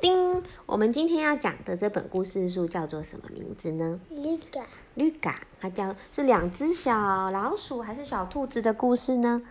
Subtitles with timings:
[0.00, 3.98] 叮，我们今天要讲的这本故事书叫做什么名字呢？
[4.10, 9.42] 绿嘎，绿嘎，它叫是两只小老鼠还是小兔子的故事呢？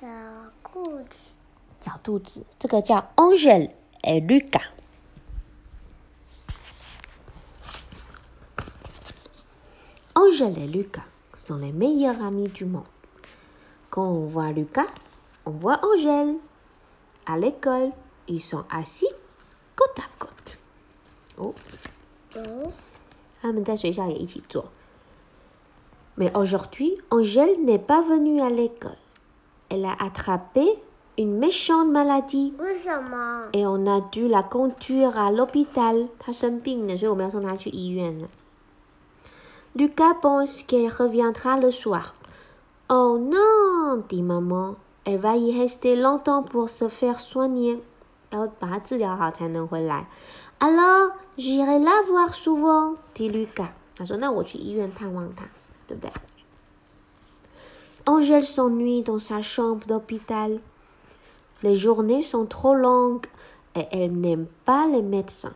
[0.00, 0.06] 小
[0.62, 1.16] 兔子，
[1.80, 3.70] 小兔子，这个叫 Angèle
[4.02, 4.62] et Lucas。
[10.14, 11.04] Angèle et Lucas
[11.36, 12.84] sont les meilleurs amis du monde.
[13.90, 14.86] Quand on voit Lucas,
[15.44, 16.38] on voit Angèle.
[17.26, 17.92] À l'école,
[18.26, 19.08] ils sont assis
[26.16, 28.96] Mais aujourd'hui, Angèle n'est pas venue à l'école.
[29.70, 30.66] Elle a attrapé
[31.18, 32.54] une méchante maladie.
[33.52, 36.06] Et on a dû la conduire à l'hôpital.
[39.76, 42.14] Lucas pense qu'elle reviendra le soir.
[42.90, 44.76] Oh non, dit maman.
[45.04, 47.82] Elle va y rester longtemps pour se faire soigner.
[48.34, 48.46] Ah,
[50.60, 53.70] Alors J'irai la voir souvent, dit Lucas.
[58.06, 60.58] Angèle s'ennuie dans sa chambre d'hôpital.
[61.62, 63.26] Les journées sont trop longues
[63.76, 65.54] et elle n'aime pas les médecins,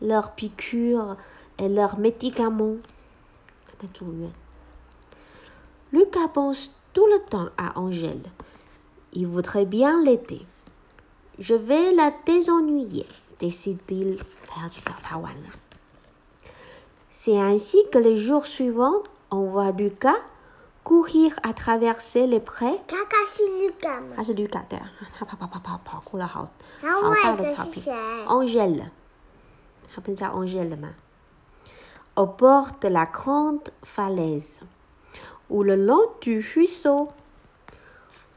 [0.00, 1.18] leurs piqûres
[1.58, 2.76] et leurs médicaments.
[3.82, 4.30] Hein.
[5.92, 8.22] Lucas pense tout le temps à Angèle.
[9.12, 10.40] Il voudrait bien l'aider.
[11.38, 13.04] Je vais la désennuyer
[13.39, 14.19] décide-t-il.
[14.47, 15.49] 他要去找她玩了。
[17.11, 20.17] C'est ainsi que les jours suivants, on voit Lucas
[20.83, 24.13] courir à traverser les prés 他他是绿的吗？
[24.17, 26.51] 他是绿嘎对啊， 他跑跑跑跑跑过了好
[26.81, 27.93] 然后好大外的的草坪是谁？
[28.25, 28.89] Angèle，
[29.93, 30.89] 他不是叫 Angèle 吗？
[32.15, 34.59] Au bord de la grande falaise,
[35.49, 37.11] ou le long du ruisseau，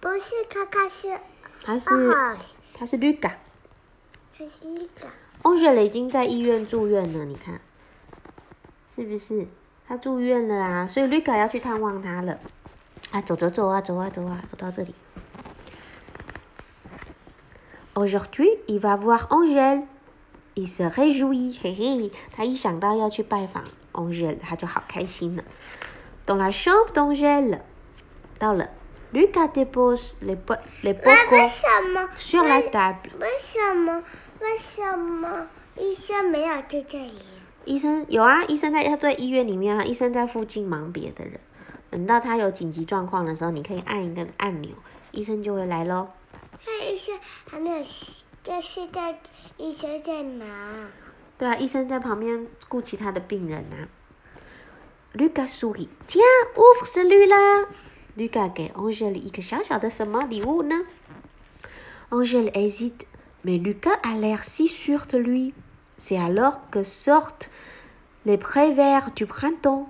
[0.00, 1.18] 不是，卡卡是
[1.62, 2.38] 他是啊，
[2.72, 3.36] 他是绿嘎。
[5.41, 7.59] 欧雪蕾已经在医院住院了，你看，
[8.95, 9.47] 是不是？
[9.87, 12.39] 他住院了啊，所以瑞卡要去探望他了。
[13.11, 14.91] 啊，走走走，啊走啊走啊，走走走。
[17.93, 19.85] Aujourd'hui, il va voir Angèle.
[20.53, 23.63] Il se réjouit，嘿嘿，他一想到要去拜访
[23.93, 25.43] Angèle，他就好开心了。
[26.25, 27.59] Dans la chambre d'Angèle，
[28.37, 28.69] 到了。
[29.13, 33.17] ，Lucas dépose les po les 为为 bocaux 什么？sur la 为 table。
[33.19, 34.03] 为什么？
[34.39, 37.13] 为什么医生没有在这里？
[37.65, 41.39] 医生有啊，医生在他在医院里面啊，医生在附近忙别的人。
[41.89, 44.71] 等到他有紧急状况的时候，你可以按一个按钮，
[45.11, 46.09] 医生就会来喽。
[46.65, 47.83] 那医生还没有，
[48.41, 49.19] 这现在
[49.57, 50.45] 医生在哪？
[51.37, 53.89] 对啊，医生在旁边顾其他的病人啊。
[55.13, 55.89] Lucas sourit.
[56.07, 57.67] Tiens, ouvre celui-là.
[58.16, 60.86] Lucas 给 Angèle 一个小小的什么礼物呢？
[62.10, 63.06] Angèle hésite,
[63.44, 65.52] mais Lucas a l'air si sûr de lui.
[65.98, 67.50] C'est alors que sortent
[68.24, 69.88] les prés verts du printemps,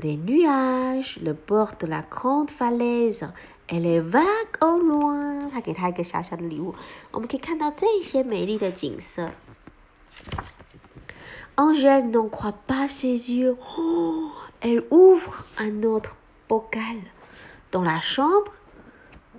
[0.00, 3.28] les nuages, le bord de la grande falaise
[3.68, 5.48] et les vagues au loin.
[5.50, 6.74] 他给他一个小小的礼物，
[7.12, 9.30] 我们可以看到这些美丽的景色。
[11.56, 13.56] Angèle n'en croit pas ses yeux.
[13.76, 16.14] Oh, elle ouvre un autre
[16.48, 17.00] bocal.
[17.72, 18.52] Dans la chambre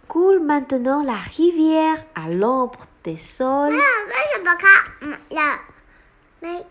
[0.07, 3.71] coule maintenant la rivière à l'ombre des sols.
[3.71, 4.67] 那为什么他
[5.01, 5.59] 嗯要
[6.41, 6.63] 那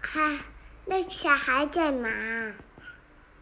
[0.00, 0.38] 还
[0.86, 2.54] 那小孩在哪？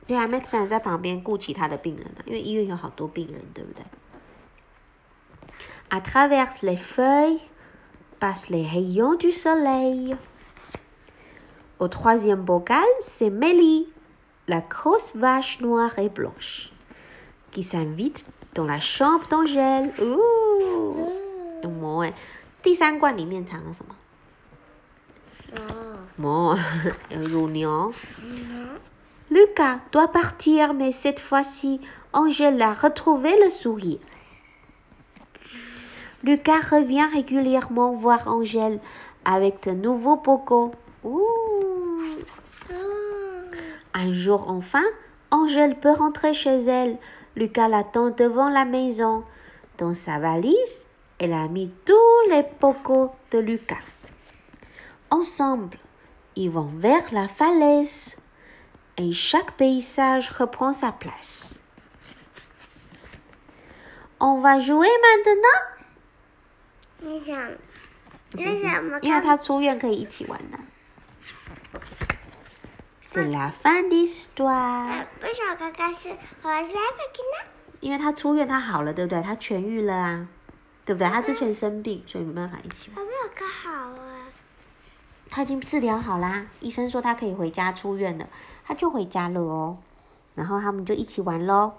[0.06, 3.84] 对啊，Max 在旁边顾其他的病人呢，因为医院有好多病人，对不对？
[5.90, 7.40] À travers les feuilles
[8.20, 10.16] passent les rayons du soleil.
[11.78, 13.92] Au troisième bocal, c'est Mélie,
[14.46, 16.70] la grosse vache noire et blanche,
[17.52, 18.24] qui s'invite
[18.54, 19.92] dans la chambre d'Angèle.
[20.00, 21.12] Ouh,
[21.62, 22.12] 有魔哎！
[22.62, 23.94] 第三罐里面藏了什么？
[25.56, 25.60] 哦，
[26.16, 26.58] 魔，
[27.10, 27.92] 有乳牛。
[28.22, 28.78] 嗯
[29.30, 31.80] Lucas doit partir, mais cette fois-ci,
[32.12, 33.98] Angèle a retrouvé le sourire.
[36.22, 38.80] Lucas revient régulièrement voir Angèle
[39.24, 40.72] avec de nouveaux bocaux.
[41.04, 41.22] Ouh.
[42.70, 43.50] 嗯
[43.94, 44.84] Un jour enfin,
[45.30, 46.98] Angèle peut rentrer chez elle.
[47.36, 49.24] Lucas l'attend devant la maison.
[49.78, 50.80] Dans sa valise,
[51.18, 53.76] elle a mis tous les bocaux de Lucas.
[55.10, 55.78] Ensemble,
[56.34, 58.16] ils vont vers la falaise
[58.96, 61.54] et chaque paysage reprend sa place.
[64.18, 65.76] On va jouer maintenant
[67.02, 67.36] 你想
[68.36, 70.58] 为什么因为他出院可以一起玩的。
[73.13, 74.87] C'est la fin d'histoire。
[74.87, 76.09] 呃为什么刚刚是
[76.41, 77.51] 和 s e v e 呢？
[77.81, 79.21] 因为他出院，他好了，对不对？
[79.21, 80.27] 他痊愈了啊，
[80.85, 81.09] 对对不对？
[81.09, 82.95] 他之前生病，所以没办法一起玩。
[82.95, 84.27] 还没有看好啊。
[85.29, 88.27] 他已经治疗好啦，医生说他可以回家出院了，
[88.65, 89.77] 他就回家了哦。
[90.35, 91.73] 然后他们就一起玩喽。